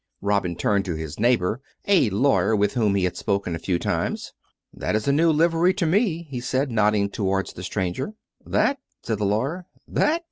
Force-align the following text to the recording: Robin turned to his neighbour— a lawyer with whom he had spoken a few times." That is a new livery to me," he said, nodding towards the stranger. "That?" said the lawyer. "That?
Robin 0.23 0.55
turned 0.55 0.83
to 0.83 0.95
his 0.95 1.19
neighbour— 1.19 1.61
a 1.87 2.09
lawyer 2.09 2.55
with 2.55 2.73
whom 2.73 2.95
he 2.95 3.03
had 3.03 3.15
spoken 3.15 3.53
a 3.53 3.59
few 3.59 3.77
times." 3.77 4.33
That 4.73 4.95
is 4.95 5.07
a 5.07 5.11
new 5.11 5.29
livery 5.29 5.75
to 5.75 5.85
me," 5.85 6.23
he 6.31 6.39
said, 6.39 6.71
nodding 6.71 7.07
towards 7.07 7.53
the 7.53 7.61
stranger. 7.61 8.15
"That?" 8.43 8.79
said 9.03 9.19
the 9.19 9.25
lawyer. 9.25 9.67
"That? 9.87 10.19